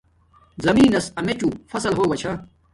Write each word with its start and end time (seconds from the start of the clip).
زمین 0.65 0.87
نس 0.93 1.05
امیچوں 1.19 1.51
فصیل 1.71 1.93
ہوگا 1.99 2.15
چھا 2.21 2.31